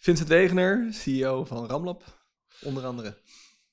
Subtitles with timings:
[0.00, 2.04] Vincent Wegener, CEO van Ramlab,
[2.60, 3.22] onder andere.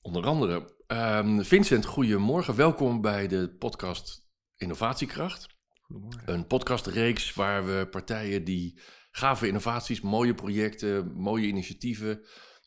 [0.00, 0.74] Onder andere.
[0.86, 2.56] Um, Vincent, goedemorgen.
[2.56, 5.46] Welkom bij de podcast Innovatiekracht.
[5.80, 6.32] Goedemorgen.
[6.32, 12.24] Een podcastreeks waar we partijen die gave innovaties, mooie projecten, mooie initiatieven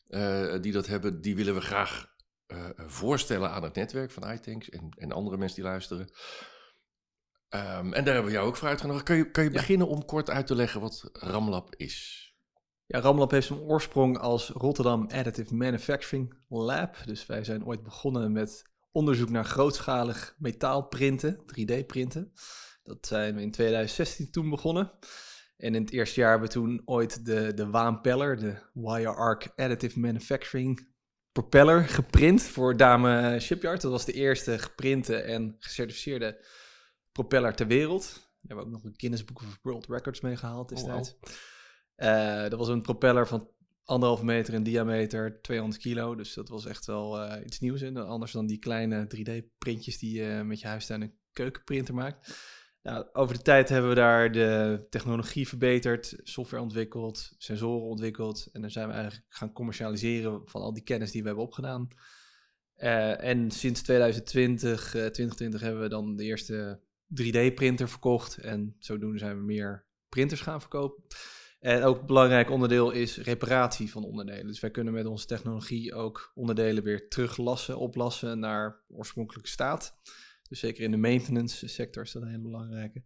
[0.08, 2.14] uh, die dat hebben, die willen we graag
[2.46, 6.10] uh, voorstellen aan het netwerk van iTanks en, en andere mensen die luisteren.
[7.48, 9.04] Um, en daar hebben we jou ook voor uitgenodigd.
[9.04, 9.56] Kun je, kun je ja.
[9.56, 12.28] beginnen om kort uit te leggen wat Ramlab is?
[12.92, 16.96] Ja, Ramlab heeft zijn oorsprong als Rotterdam Additive Manufacturing Lab.
[17.04, 22.32] Dus wij zijn ooit begonnen met onderzoek naar grootschalig metaalprinten, 3D-printen.
[22.82, 24.90] Dat zijn we in 2016 toen begonnen.
[25.56, 29.52] En in het eerste jaar hebben we toen ooit de, de Waanpeller, de Wire Arc
[29.56, 30.88] Additive Manufacturing
[31.32, 33.80] propeller, geprint voor Dame Shipyard.
[33.80, 36.44] Dat was de eerste geprinte en gecertificeerde
[37.12, 38.02] propeller ter wereld.
[38.12, 41.14] Daar hebben we ook nog een Guinness Book of World Records mee gehaald destijds.
[41.14, 41.32] Oh, wow.
[42.02, 43.48] Uh, dat was een propeller van
[43.84, 46.14] anderhalve meter in diameter, 200 kilo.
[46.14, 47.94] Dus dat was echt wel uh, iets nieuws.
[47.94, 52.38] Anders dan die kleine 3D-printjes die je met je huistuin een keukenprinter maakt.
[52.82, 58.48] Nou, over de tijd hebben we daar de technologie verbeterd, software ontwikkeld, sensoren ontwikkeld.
[58.52, 61.88] En dan zijn we eigenlijk gaan commercialiseren van al die kennis die we hebben opgedaan.
[62.76, 66.80] Uh, en sinds 2020, 2020 hebben we dan de eerste
[67.22, 68.36] 3D-printer verkocht.
[68.36, 71.02] En zodoende zijn we meer printers gaan verkopen.
[71.60, 74.46] En ook een belangrijk onderdeel is reparatie van onderdelen.
[74.46, 79.98] Dus wij kunnen met onze technologie ook onderdelen weer teruglassen, oplassen naar oorspronkelijke staat.
[80.48, 83.02] Dus zeker in de maintenance sector is dat een hele belangrijke.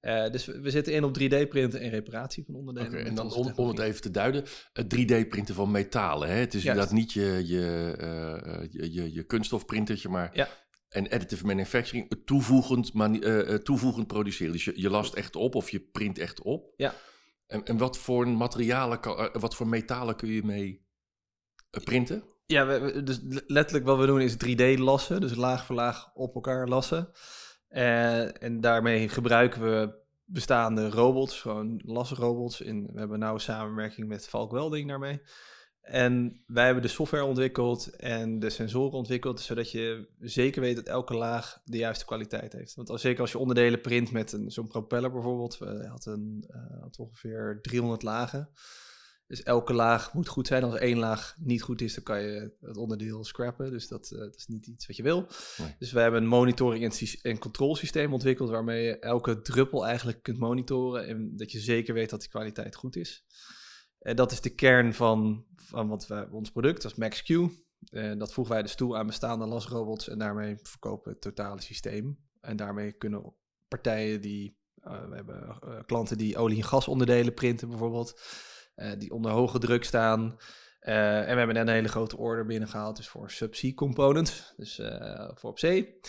[0.00, 2.90] Uh, dus we, we, zitten in op 3D-printen en reparatie van onderdelen.
[2.90, 6.28] Okay, en dan om, om, het even te duiden, het 3D-printen van metalen.
[6.28, 6.34] Hè?
[6.34, 10.48] Het is inderdaad niet je, je, uh, je, je, je kunststofprintertje, maar ja.
[10.88, 14.52] en additive manufacturing, toevoegend, uh, toevoegend produceren.
[14.52, 16.72] Dus je, je last echt op of je print echt op.
[16.76, 16.94] Ja.
[17.46, 20.86] En, en wat voor materialen, kan, wat voor metalen kun je mee
[21.84, 22.24] printen?
[22.46, 26.34] Ja, we, dus letterlijk wat we doen is 3D lassen, dus laag voor laag op
[26.34, 27.10] elkaar lassen.
[27.70, 32.60] Uh, en daarmee gebruiken we bestaande robots, gewoon lasrobots.
[32.60, 35.20] In, we hebben nauwe samenwerking met Valk Welding daarmee.
[35.86, 40.86] En wij hebben de software ontwikkeld en de sensoren ontwikkeld, zodat je zeker weet dat
[40.86, 42.74] elke laag de juiste kwaliteit heeft.
[42.74, 46.82] Want als, zeker als je onderdelen print met zo'n propeller bijvoorbeeld, we hadden een, uh,
[46.82, 48.48] had ongeveer 300 lagen.
[49.26, 50.62] Dus elke laag moet goed zijn.
[50.62, 53.70] Als één laag niet goed is, dan kan je het onderdeel scrappen.
[53.70, 55.26] Dus dat, uh, dat is niet iets wat je wil.
[55.58, 55.74] Nee.
[55.78, 60.38] Dus we hebben een monitoring- en, en controlesysteem ontwikkeld waarmee je elke druppel eigenlijk kunt
[60.38, 63.24] monitoren en dat je zeker weet dat die kwaliteit goed is.
[63.98, 67.54] En dat is de kern van, van wat we, ons product, dat is MaxQ.
[67.90, 71.60] En dat voegen wij dus toe aan bestaande lasrobots en daarmee verkopen we het totale
[71.60, 72.18] systeem.
[72.40, 73.34] En daarmee kunnen
[73.68, 78.20] partijen die, uh, we hebben klanten die olie- en gasonderdelen printen bijvoorbeeld,
[78.98, 80.36] die onder hoge druk staan.
[80.80, 84.80] en we hebben een hele grote order binnengehaald, dus voor subsea components, dus
[85.34, 86.00] voor op zee.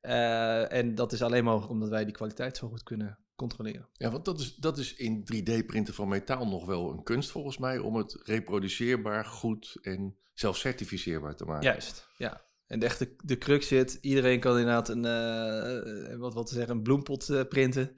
[0.00, 3.88] en dat is alleen mogelijk omdat wij die kwaliteit zo goed kunnen controleren.
[3.92, 7.58] Ja, want dat is, dat is in 3D-printen van metaal nog wel een kunst volgens
[7.58, 11.64] mij, om het reproduceerbaar, goed en zelfs certificeerbaar te maken.
[11.64, 12.44] Juist, ja.
[12.66, 16.74] En de echte de crux zit, iedereen kan inderdaad een, uh, wat, wat te zeggen,
[16.74, 17.96] een bloempot uh, printen.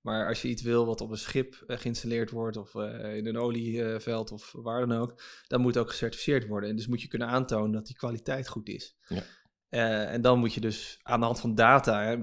[0.00, 3.38] Maar als je iets wil wat op een schip uh, geïnstalleerd wordt of in een
[3.38, 6.70] olieveld of waar dan ook, dan moet het ook gecertificeerd worden.
[6.70, 8.96] En dus moet je kunnen aantonen dat die kwaliteit goed is.
[9.08, 9.22] Ja.
[9.70, 12.16] Uh, en dan moet je dus aan de hand van data, hè,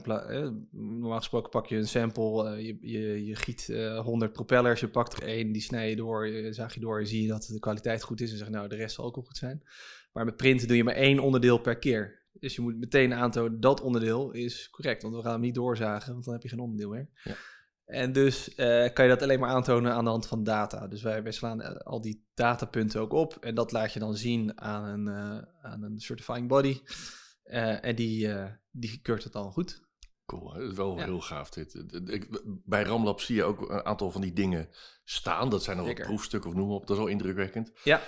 [0.72, 4.88] normaal gesproken pak je een sample, uh, je, je, je, giet uh, 100 propellers, je
[4.88, 7.60] pakt er één, die snij je door, je, zaag je door, zie je dat de
[7.60, 9.64] kwaliteit goed is en zeg nou de rest zal ook wel goed zijn.
[10.14, 12.26] Maar met printen doe je maar één onderdeel per keer.
[12.40, 16.14] Dus je moet meteen aantonen dat onderdeel is correct, want we gaan hem niet doorzagen,
[16.14, 17.10] want dan heb je geen onderdeel meer.
[17.24, 17.36] Ja.
[17.86, 18.56] En dus
[18.94, 20.88] kan je dat alleen maar aantonen aan de hand van data.
[20.88, 24.62] Dus wij, wij slaan al die datapunten ook op en dat laat je dan zien
[24.62, 26.82] aan een, aan een certifying body.
[27.50, 29.86] Uh, en die, uh, die keurt het dan goed.
[30.26, 31.04] Cool, dat is wel ja.
[31.04, 31.84] heel gaaf dit.
[32.06, 34.70] Ik, bij Ramlab zie je ook een aantal van die dingen
[35.04, 35.50] staan.
[35.50, 36.88] Dat zijn nog wat proefstukken of noem op.
[36.88, 37.72] Dat is wel indrukwekkend.
[37.84, 38.02] Ja.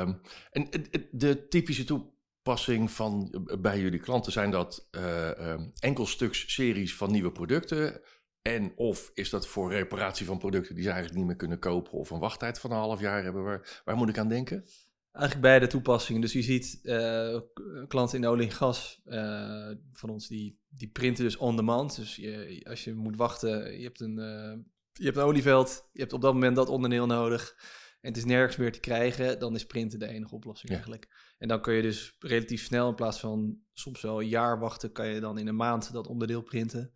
[0.00, 0.20] Um,
[0.50, 0.68] en
[1.10, 7.32] de typische toepassing van bij jullie klanten zijn dat uh, um, enkelstuks series van nieuwe
[7.32, 8.00] producten.
[8.42, 11.92] En of is dat voor reparatie van producten die ze eigenlijk niet meer kunnen kopen
[11.92, 13.44] of een wachttijd van een half jaar hebben?
[13.44, 14.64] Waar, waar moet ik aan denken?
[15.16, 16.20] Eigenlijk beide toepassingen.
[16.20, 17.40] Dus je ziet uh,
[17.88, 21.96] klanten in olie en gas uh, van ons, die, die printen dus on demand.
[21.96, 26.00] Dus je, als je moet wachten, je hebt, een, uh, je hebt een olieveld, je
[26.00, 27.54] hebt op dat moment dat onderdeel nodig
[28.06, 30.74] en het is nergens meer te krijgen, dan is printen de enige oplossing ja.
[30.74, 31.34] eigenlijk.
[31.38, 34.92] En dan kun je dus relatief snel, in plaats van soms wel een jaar wachten,
[34.92, 36.92] kan je dan in een maand dat onderdeel printen.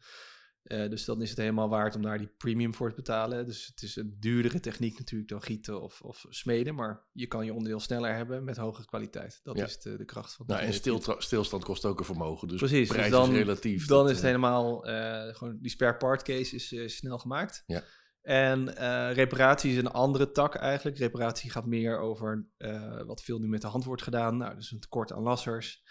[0.65, 3.47] Uh, dus dan is het helemaal waard om daar die premium voor te betalen.
[3.47, 6.75] Dus het is een duurdere techniek natuurlijk dan gieten of, of smeden.
[6.75, 9.41] Maar je kan je onderdeel sneller hebben met hogere kwaliteit.
[9.43, 9.65] Dat Ja.
[9.65, 10.73] is de, de kracht van Nou, en
[11.19, 12.49] stilstand kost ook een vermogen.
[12.49, 13.87] Dus Precies, prijs dus dan, is relatief.
[13.87, 17.19] Dan Dat, is het eh, helemaal, eh, gewoon die spare part case is eh, snel
[17.19, 17.63] gemaakt.
[17.67, 17.83] Ja.
[18.21, 20.99] En eh, reparatie is een andere tak eigenlijk.
[20.99, 24.37] Reparatie gaat meer over eh, wat veel nu met de hand wordt gedaan.
[24.37, 25.83] Nou, dus een tekort aan lassers.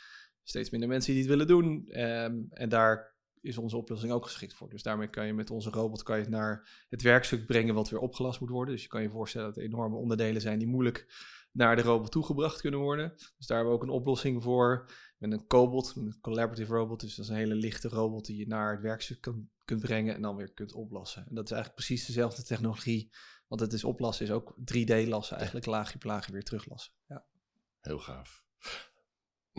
[0.44, 1.86] Steeds minder mensen die het willen doen.
[1.88, 4.70] Ehm, en daar is onze oplossing ook geschikt voor.
[4.70, 7.90] Dus daarmee kan je met onze robot kan je het naar het werkstuk brengen wat
[7.90, 8.74] weer opgelast moet worden.
[8.74, 11.08] Dus je kan je voorstellen dat er enorme onderdelen zijn die moeilijk
[11.52, 13.14] naar de robot toegebracht kunnen worden.
[13.16, 14.92] Dus daar hebben we ook een oplossing voor.
[15.18, 17.00] Met een cobot, een collaborative robot.
[17.00, 20.16] Dus dat is een hele lichte robot die je naar het werkstuk kan, kunt brengen
[20.16, 21.26] en dan weer kunt oplassen.
[21.30, 23.10] En dat is eigenlijk precies dezelfde technologie.
[23.48, 25.66] Want het is oplassen, is ook 3D-lassen eigenlijk.
[25.66, 26.94] Laagje op laagje weer teruglassen.
[27.08, 27.26] Ja.
[27.82, 28.44] Heel gaaf.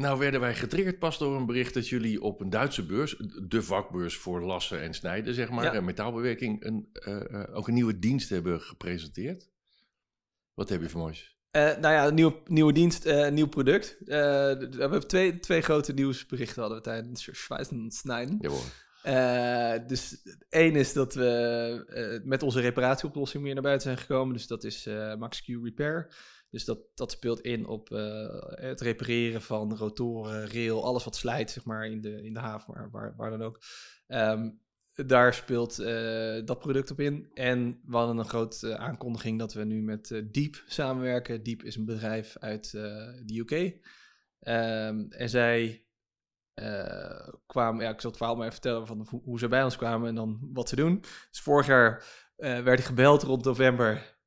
[0.00, 3.16] Nou werden wij getriggerd pas door een bericht dat jullie op een Duitse beurs,
[3.48, 5.72] de vakbeurs voor lassen en snijden, zeg maar, Ja.
[5.74, 9.48] en metaalbewerking, een, eh, eh, ook een nieuwe dienst hebben gepresenteerd.
[10.54, 11.38] Wat heb je voor moois?
[11.50, 13.96] Eh, nou ja, een nieuwe, nieuwe dienst, nieuw product.
[14.04, 18.38] We hebben twee, twee grote nieuwsberichten hadden we tijdens Schweizen Snijden.
[18.40, 18.62] Jawel.
[19.02, 20.16] Eh, dus
[20.48, 24.34] één is dat we met onze reparatieoplossing meer naar buiten zijn gekomen.
[24.34, 26.14] Dus dat is eh MaxQ Repair.
[26.50, 31.50] Dus dat, dat speelt in op eh, het repareren van rotoren, rail, alles wat slijt
[31.50, 33.60] zeg maar, in, de, in de haven, waar, waar, dan ook.
[34.06, 34.50] Ehm,
[34.92, 37.30] daar speelt eh, dat product op in.
[37.34, 41.42] En we hadden een grote aankondiging dat we nu met eh, Deep samenwerken.
[41.42, 43.78] Deep is een bedrijf uit de UK.
[44.40, 45.84] Ehm, en zij
[47.46, 50.08] kwamen, ja, ik zal het verhaal maar even vertellen van hoe, ze bij ons kwamen
[50.08, 51.00] en dan wat ze doen.
[51.00, 52.04] Dus vorig jaar
[52.36, 54.18] werd ik gebeld rond november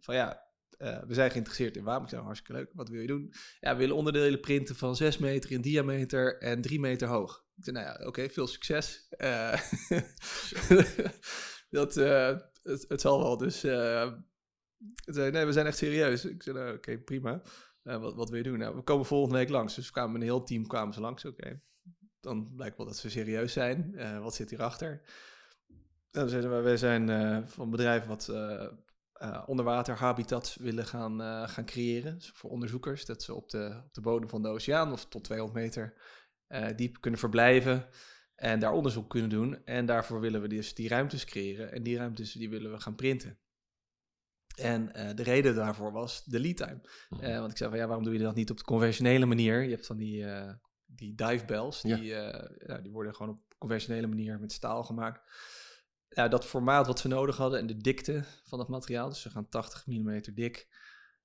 [0.00, 0.41] van ja,
[0.82, 2.02] eh, we zijn geïnteresseerd in waarom.
[2.02, 3.32] Ik zei, hartstikke leuk, wat wil je doen?
[3.60, 7.44] Ja, we willen onderdelen printen van 6 meter in diameter en 3 meter hoog.
[7.56, 9.06] Ik zei, nou ja, oké, veel succes.
[9.08, 9.60] Eh,
[11.70, 13.60] dat, eh, het, zal wel, dus...
[13.60, 16.24] zei, nee, we zijn echt serieus.
[16.24, 17.42] Ik zei, nou, oké, prima.
[17.82, 18.58] Wat, wat wil je doen?
[18.58, 19.74] Nou, we komen volgende week langs.
[19.74, 21.24] Dus we kwamen een heel team kwamen ze langs.
[21.24, 21.60] Oké,
[22.20, 23.96] dan blijkt wel dat ze serieus zijn.
[24.20, 25.02] Wat zit hierachter?
[26.10, 27.08] Zeiden we, zijn
[27.48, 28.32] van een bedrijf wat
[29.22, 32.14] eh, onderwater habitats willen gaan, eh, gaan creëren.
[32.14, 35.24] Dus voor onderzoekers, dat ze op de, op de bodem van de oceaan of tot
[35.24, 35.94] 200 meter
[36.46, 37.88] eh, diep kunnen verblijven.
[38.34, 39.64] En daar onderzoek kunnen doen.
[39.64, 41.72] En daarvoor willen we dus die ruimtes creëren.
[41.72, 43.38] En die ruimtes die willen we gaan printen.
[44.56, 44.86] En
[45.16, 46.80] de reden daarvoor was de lead time.
[47.20, 49.62] Eh, want ik zei van ja, waarom doe je dat niet op de conventionele manier?
[49.62, 50.52] Je hebt van die, eh,
[50.86, 55.20] die dive bells, die, ja, die worden gewoon op conventionele manier met staal gemaakt.
[56.14, 59.30] Ja, dat formaat wat ze nodig hadden en de dikte van het materiaal, dus ze
[59.30, 60.68] gaan 80 mm dik,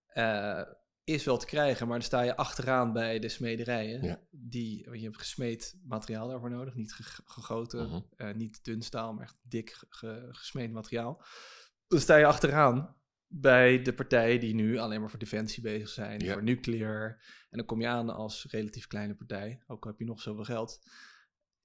[0.07, 0.61] eh,
[1.03, 1.87] is wel te krijgen.
[1.87, 4.03] Maar dan sta je achteraan bij de smederijen.
[4.03, 4.19] Ja.
[4.31, 7.99] Die, want je hebt gesmeed materiaal daarvoor nodig, niet ge- gegoten, Mhm.
[8.15, 11.23] eh, niet dun staal, maar echt dik ge- ge- gesmeed materiaal.
[11.87, 12.95] Dan sta je achteraan
[13.27, 16.33] bij de partijen die nu alleen maar voor defensie bezig zijn, Ja.
[16.33, 17.23] voor nuclear.
[17.49, 20.43] En dan kom je aan als relatief kleine partij, ook al heb je nog zoveel
[20.43, 20.79] geld.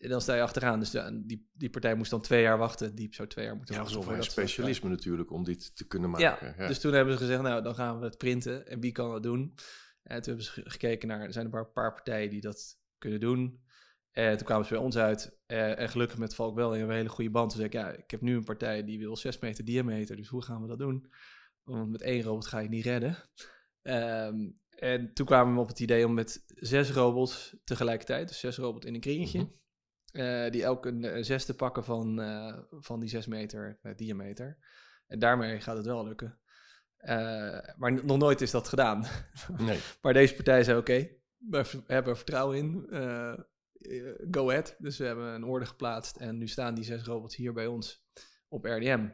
[0.03, 0.79] En dan sta je achteraan.
[0.79, 2.95] Dus de- die, die partij moest dan twee jaar wachten.
[2.95, 4.05] Diep zou twee jaar moeten Ja, wachten.
[4.07, 6.55] wel een specialisme natuurlijk om dit te kunnen ja, maken.
[6.59, 8.67] Ja, dus toen hebben ze gezegd, nou, dan gaan we het printen.
[8.67, 9.55] En wie kan dat doen?
[10.03, 13.21] En toen hebben ze ge- gekeken naar, er zijn een paar, partijen die dat kunnen
[13.21, 13.61] doen.
[14.11, 15.39] En toen kwamen ze bij ons uit.
[15.47, 17.49] eh, en gelukkig met Valk wel, een hele goede band.
[17.51, 20.17] Toen zei ik, ja, ik heb nu een partij die wil 6 meter diameter.
[20.17, 21.13] Dus hoe gaan we dat doen?
[21.63, 23.17] Want met één robot ga je het niet redden.
[23.83, 28.57] Ehm, en toen kwamen we op het idee om met zes robots tegelijkertijd, dus zes
[28.57, 29.49] robots in een kringetje, Mhm.
[30.13, 34.59] Eh, die elk een, eh, zesde pakken van, eh, van die 6 meter diameter.
[35.07, 36.39] En daarmee gaat het wel lukken.
[37.77, 39.05] Maar nog nooit is dat gedaan.
[39.59, 39.79] Nee.
[40.03, 42.87] maar deze partij zei: Oké, we hebben er vertrouwen in.
[44.31, 44.77] go ahead.
[44.79, 46.17] Dus we hebben een orde geplaatst.
[46.17, 48.07] En nu staan die zes robots hier bij ons
[48.49, 49.09] op RDM.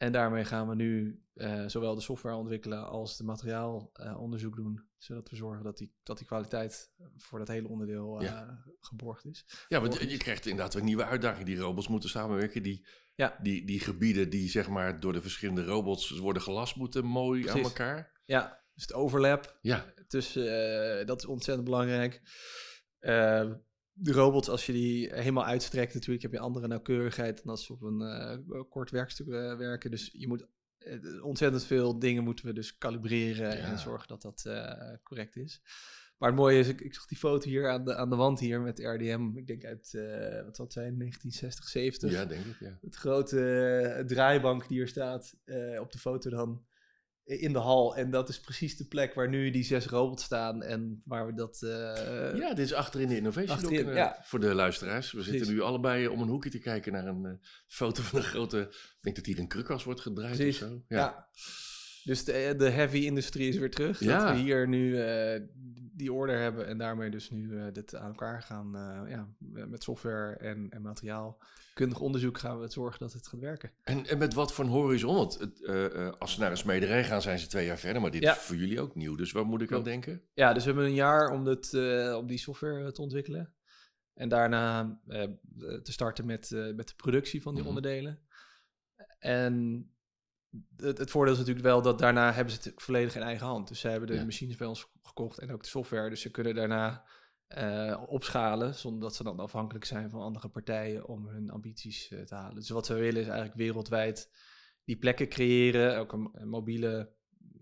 [0.00, 4.88] En daarmee gaan we nu eh, zowel de software ontwikkelen als de materiaalonderzoek doen.
[4.98, 8.64] Zodat we zorgen dat die, dat die kwaliteit voor dat hele onderdeel eh, Ja.
[8.80, 9.64] geborgd is.
[9.68, 11.46] Ja, want je- je krijgt inderdaad een nieuwe uitdaging.
[11.46, 12.62] Die robots moeten samenwerken.
[12.62, 13.38] Die, Ja.
[13.42, 17.58] die, die gebieden die zeg maar door de verschillende robots worden gelast, moeten mooi aan
[17.62, 18.20] elkaar.
[18.24, 22.22] Ja, dus het overlap Ja, tussen, eh, dat is ontzettend belangrijk.
[24.02, 27.72] De robots, als je die helemaal uitstrekt, natuurlijk heb je andere nauwkeurigheid dan als ze
[27.72, 29.90] op een eh, kort werkstuk eh, werken.
[29.90, 30.46] Dus je moet
[30.78, 33.70] eh, ontzettend veel dingen moeten we dus kalibreren Ja.
[33.70, 34.42] en zorgen dat dat
[35.02, 35.62] correct is.
[36.18, 38.40] Maar het mooie is, ik, ik zag die foto hier aan de, aan de wand
[38.40, 39.90] hier met RDM, ik denk uit,
[40.44, 42.12] wat zal het zijn, 1960, 70.
[42.12, 42.78] Ja, denk ik, ja.
[42.80, 45.34] Het grote draaibank die er staat
[45.80, 46.64] op de foto dan
[47.38, 47.96] in de hal.
[47.96, 51.34] En dat is precies de plek waar nu die zes robots staan en waar we
[51.34, 51.62] dat...
[51.62, 54.16] eh, Ja, dit is achterin de Innovation Achterin, ja.
[54.22, 55.12] voor de luisteraars.
[55.12, 55.32] We Precies.
[55.36, 57.32] zitten nu allebei om een hoekje te kijken naar een eh,
[57.66, 58.58] foto van een grote...
[58.70, 60.82] Ik denk dat hier een krukkas wordt gedraaid Precies, of zo.
[60.88, 61.28] Ja.
[62.04, 64.00] Dus de, de heavy industrie is weer terug.
[64.00, 64.18] Ja.
[64.24, 65.40] Dat we hier nu eh,
[65.92, 68.76] die order hebben en daarmee dus nu eh, dit aan elkaar gaan.
[68.76, 71.38] eh, ja, met software en, en materiaal.
[71.74, 73.70] Kundig onderzoek gaan we het zorgen dat het gaat werken.
[73.82, 75.14] En, en met wat voor een horizon?
[75.14, 75.66] Want het,
[76.18, 78.02] als ze naar een smederij gaan, zijn ze twee jaar verder.
[78.02, 78.32] Maar dit Ja.
[78.32, 79.14] is voor jullie ook nieuw.
[79.14, 80.22] Dus waar moet ik aan denken?
[80.34, 81.74] Ja, dus we hebben een jaar om, dit,
[82.16, 83.52] om die software te ontwikkelen.
[84.14, 85.00] En daarna
[85.82, 87.68] te starten met, met de productie van die Mhm.
[87.68, 88.18] onderdelen.
[89.18, 89.84] En
[90.76, 93.68] het, het voordeel is natuurlijk wel dat daarna hebben ze het volledig in eigen hand.
[93.68, 94.24] Dus zij hebben de Ja.
[94.24, 96.08] machines bij ons gekocht en ook de software.
[96.10, 97.04] Dus ze kunnen daarna
[97.46, 102.20] eh, opschalen zonder dat ze dan afhankelijk zijn van andere partijen om hun ambities eh,
[102.20, 102.54] te halen.
[102.54, 104.30] Dus wat we willen is eigenlijk wereldwijd
[104.84, 105.98] die plekken creëren.
[105.98, 107.12] Ook een, een mobiele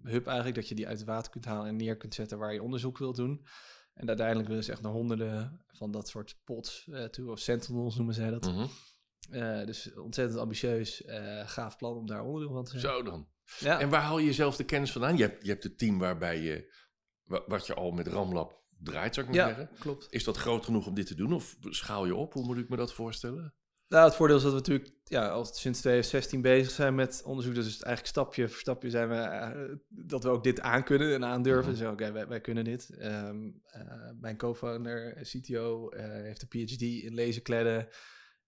[0.02, 2.52] hub eigenlijk, dat je die uit het water kunt halen en neer kunt zetten waar
[2.52, 3.46] je onderzoek wilt doen.
[3.94, 7.96] En uiteindelijk willen ze echt naar honderden van dat soort pots eh, toe, of sentinels
[7.96, 8.46] noemen zij dat.
[8.46, 8.66] Mhm.
[9.30, 12.82] Eh, dus ontzettend ambitieus, eh, gaaf plan om daar onderdeel van te zijn.
[12.82, 13.28] Zo dan.
[13.58, 13.80] Ja.
[13.80, 15.16] En waar haal je zelf de kennis vandaan?
[15.16, 16.74] Je hebt, je hebt het team waarbij je,
[17.24, 19.76] wa- wat je al met Ramlab draait, zou ik maar ja, zeggen.
[19.78, 20.06] klopt.
[20.10, 21.32] Is dat groot genoeg om dit te doen?
[21.32, 22.32] Of schaal je op?
[22.32, 23.54] Hoe moet ik me dat voorstellen?
[23.88, 27.54] Nou, het voordeel is dat we natuurlijk ja, al sinds 2016 bezig zijn met onderzoek.
[27.54, 31.72] Dus eigenlijk stapje voor stapje zijn we eh, dat we ook dit aankunnen en aandurven.
[31.72, 31.80] Mhm.
[31.80, 32.90] Dus oké, wij, wij kunnen dit.
[32.98, 33.82] Ehm, eh,
[34.20, 37.88] mijn co-founder, CTO, heeft een PhD in laserkledden.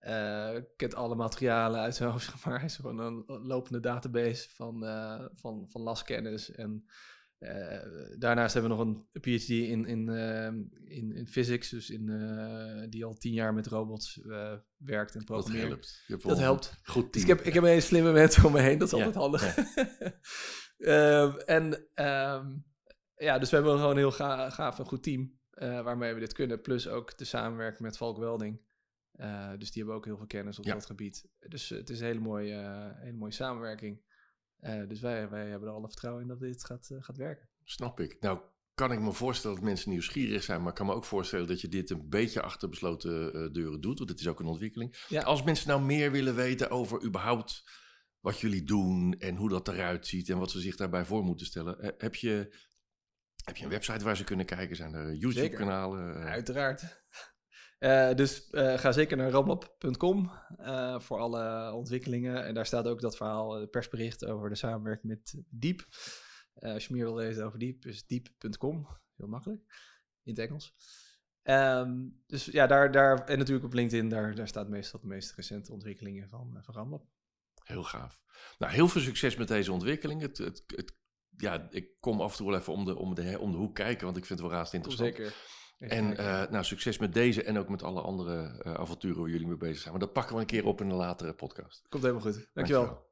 [0.01, 2.57] Eh kent alle materialen uit zijn hoofd, zeg maar.
[2.57, 6.51] Hij is gewoon een lopende database van, eh, van, van lastkennis.
[6.51, 6.85] En
[7.39, 7.79] eh,
[8.19, 12.07] daarnaast hebben we nog een PhD in, in, ehm, in, in physics, dus in,
[12.91, 14.21] die al tien jaar met robots
[14.77, 15.69] werkt en Dat programmeert.
[15.69, 16.03] helpt.
[16.07, 16.67] Je hebt Dat helpt.
[16.85, 17.33] een Goed Dus team.
[17.33, 19.23] ik heb, ik heb een hele slimme mensen om me heen, dat is Ja, altijd
[19.23, 19.57] handig.
[20.79, 22.57] Ehm, en ehm,
[23.17, 26.33] ja, dus we hebben gewoon een heel ga, gaaf en goed team waarmee we dit
[26.33, 26.61] kunnen.
[26.61, 28.61] Plus ook de samenwerking met Valk Welding.
[29.21, 30.75] Eh, dus die hebben ook heel veel kennis op Ja.
[30.75, 31.29] dat gebied.
[31.39, 34.09] Dus eh, het is een hele mooie, eh, hele mooie samenwerking.
[34.89, 37.49] Dus wij, wij hebben er alle vertrouwen in dat dit gaat, gaat werken.
[37.65, 38.17] Snap ik.
[38.21, 38.41] Nou,
[38.75, 41.61] kan ik me voorstellen dat mensen nieuwsgierig zijn, maar ik kan me ook voorstellen dat
[41.61, 45.05] je dit een beetje achter besloten deuren doet, want het is ook een ontwikkeling.
[45.09, 45.23] Ja.
[45.23, 47.65] Als mensen nou meer willen weten over überhaupt
[48.21, 51.47] wat jullie doen en hoe dat eruit ziet en wat ze zich daarbij voor moeten
[51.47, 52.57] stellen, heb je,
[53.45, 54.77] heb je een website waar ze kunnen kijken?
[54.77, 56.15] Zijn er YouTube-kanalen?
[56.15, 57.05] Uiteraard.
[57.81, 62.45] Eh, dus eh, ga zeker naar ramlab.com eh, voor alle ontwikkelingen.
[62.45, 65.87] En daar staat ook dat verhaal, persbericht over de samenwerking met Diep.
[66.55, 68.87] Als je meer wil lezen over Diep, is diep.com.
[69.17, 69.61] Heel makkelijk,
[70.23, 70.75] in het Engels.
[71.43, 75.35] Ehm, dus ja, daar, daar, en natuurlijk op LinkedIn, daar, daar staat meestal de meest
[75.35, 77.09] recente ontwikkelingen van, van.
[77.65, 78.23] Heel gaaf.
[78.59, 80.21] Nou, heel veel succes met deze ontwikkeling.
[80.21, 80.93] Het, het, het,
[81.37, 83.75] ja, ik kom af en toe wel even om de, om de, om de hoek
[83.75, 85.15] kijken, want ik vind het wel raast interessant.
[85.15, 85.35] Zeker.
[85.89, 89.47] En eh, nou, succes met deze en ook met alle andere eh, avonturen waar jullie
[89.47, 89.91] mee bezig zijn.
[89.91, 91.87] Maar dat pakken we een keer op in een latere podcast.
[91.89, 92.49] Komt helemaal goed.
[92.53, 92.85] Dankjewel.
[92.85, 93.09] Dankjewel.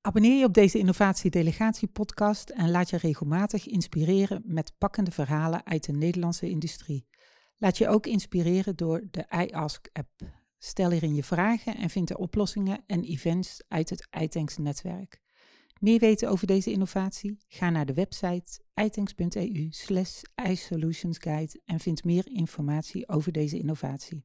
[0.00, 5.92] Abonneer je op deze innovatie-delegatie-podcast en laat je regelmatig inspireren met pakkende verhalen uit de
[5.92, 7.06] Nederlandse industrie.
[7.56, 10.10] Laat je ook inspireren door de iAsk-app.
[10.58, 15.20] Stel hierin je vragen en vind de oplossingen en events uit het iTanks-netwerk.
[15.80, 17.38] Meer weten over deze innovatie?
[17.48, 24.24] Ga naar de website itanks.eu slash iSolutionsguide en vind meer informatie over deze innovatie.